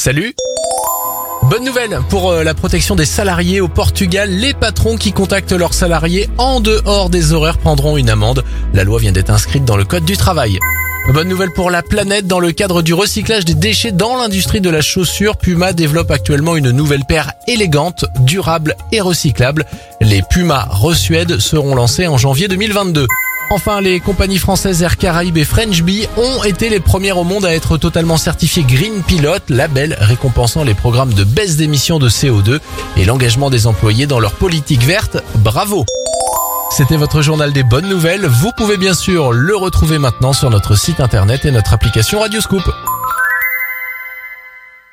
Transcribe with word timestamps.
Salut 0.00 0.34
Bonne 1.42 1.62
nouvelle 1.62 2.00
pour 2.08 2.30
euh, 2.30 2.42
la 2.42 2.54
protection 2.54 2.96
des 2.96 3.04
salariés 3.04 3.60
au 3.60 3.68
Portugal. 3.68 4.30
Les 4.30 4.54
patrons 4.54 4.96
qui 4.96 5.12
contactent 5.12 5.52
leurs 5.52 5.74
salariés 5.74 6.30
en 6.38 6.60
dehors 6.60 7.10
des 7.10 7.34
horaires 7.34 7.58
prendront 7.58 7.98
une 7.98 8.08
amende. 8.08 8.42
La 8.72 8.82
loi 8.82 8.98
vient 8.98 9.12
d'être 9.12 9.28
inscrite 9.28 9.66
dans 9.66 9.76
le 9.76 9.84
Code 9.84 10.06
du 10.06 10.16
travail. 10.16 10.58
Bonne 11.12 11.28
nouvelle 11.28 11.52
pour 11.52 11.70
la 11.70 11.82
planète. 11.82 12.26
Dans 12.26 12.40
le 12.40 12.50
cadre 12.52 12.80
du 12.80 12.94
recyclage 12.94 13.44
des 13.44 13.52
déchets 13.52 13.92
dans 13.92 14.16
l'industrie 14.16 14.62
de 14.62 14.70
la 14.70 14.80
chaussure, 14.80 15.36
Puma 15.36 15.74
développe 15.74 16.10
actuellement 16.10 16.56
une 16.56 16.70
nouvelle 16.70 17.04
paire 17.04 17.32
élégante, 17.46 18.06
durable 18.20 18.76
et 18.92 19.02
recyclable. 19.02 19.66
Les 20.00 20.22
Puma 20.22 20.66
Resuède 20.70 21.40
seront 21.40 21.74
lancés 21.74 22.06
en 22.06 22.16
janvier 22.16 22.48
2022. 22.48 23.06
Enfin, 23.52 23.80
les 23.80 23.98
compagnies 23.98 24.38
françaises 24.38 24.80
Air 24.82 24.96
Caraïbes 24.96 25.36
et 25.36 25.44
French 25.44 25.82
Bee 25.82 26.06
ont 26.16 26.44
été 26.44 26.68
les 26.68 26.78
premières 26.78 27.18
au 27.18 27.24
monde 27.24 27.44
à 27.44 27.52
être 27.52 27.76
totalement 27.78 28.16
certifiées 28.16 28.62
Green 28.62 29.02
Pilot, 29.02 29.40
label 29.48 29.96
récompensant 29.98 30.62
les 30.62 30.74
programmes 30.74 31.12
de 31.12 31.24
baisse 31.24 31.56
d'émissions 31.56 31.98
de 31.98 32.08
CO2 32.08 32.60
et 32.96 33.04
l'engagement 33.04 33.50
des 33.50 33.66
employés 33.66 34.06
dans 34.06 34.20
leur 34.20 34.34
politique 34.34 34.84
verte. 34.84 35.16
Bravo 35.34 35.84
C'était 36.70 36.96
votre 36.96 37.22
journal 37.22 37.52
des 37.52 37.64
bonnes 37.64 37.88
nouvelles. 37.88 38.26
Vous 38.26 38.52
pouvez 38.56 38.76
bien 38.76 38.94
sûr 38.94 39.32
le 39.32 39.56
retrouver 39.56 39.98
maintenant 39.98 40.32
sur 40.32 40.48
notre 40.48 40.76
site 40.76 41.00
internet 41.00 41.44
et 41.44 41.50
notre 41.50 41.72
application 41.72 42.20
Radioscoop. 42.20 42.62